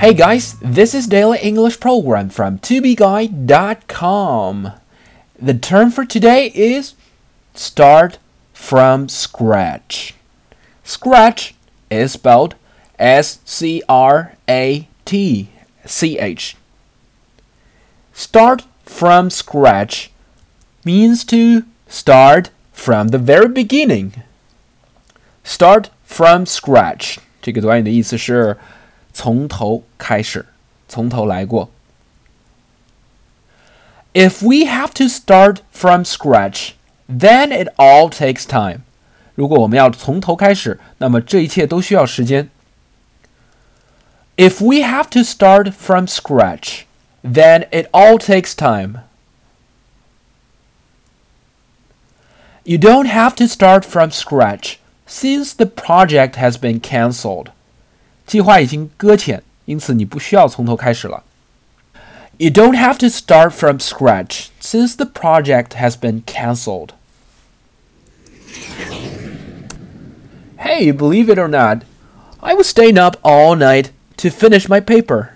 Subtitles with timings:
[0.00, 4.72] Hey guys, this is Daily English Program from tobeguide.com.
[5.38, 6.94] The term for today is
[7.54, 8.18] start
[8.52, 10.14] from scratch.
[10.84, 11.54] Scratch
[11.90, 12.54] is spelled
[12.98, 15.48] S C R A T
[15.84, 16.56] C H.
[18.12, 20.10] Start from scratch
[20.84, 24.22] means to start from the very beginning.
[25.42, 28.56] Start from scratch 这个短语的意思是
[29.12, 30.46] 从头开始，
[30.88, 31.70] 从头来过。
[34.12, 36.70] If we have to start from scratch,
[37.08, 38.80] then it all takes time.
[39.34, 42.48] 如果我们要从头开始，那么这一切都需要时间。
[44.36, 46.84] If we have to start from scratch,
[47.22, 49.02] then it all takes time.
[52.64, 57.50] You don't have to start from scratch since the project has been cancelled.
[58.30, 61.22] 计划已经搁浅，因此你不需要从头开始了。
[62.38, 66.90] You don't have to start from scratch since the project has been cancelled.
[70.58, 71.82] Hey, believe it or not,
[72.40, 75.30] I was staying up all night to finish my paper.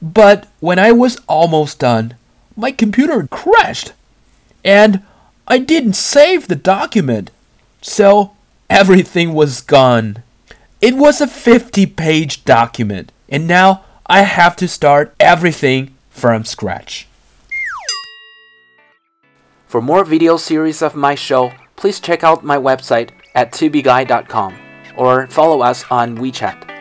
[0.00, 2.14] But when I was almost done,
[2.56, 3.92] my computer crashed.
[4.64, 5.02] And
[5.46, 7.30] I didn't save the document.
[7.80, 8.32] So
[8.70, 10.22] everything was gone.
[10.79, 13.11] It was a 50 page document.
[13.29, 17.07] And now I have to start everything from scratch.
[19.65, 24.55] For more video series of my show, please check out my website at tubeguy.com
[24.95, 26.76] or follow us on WeChat.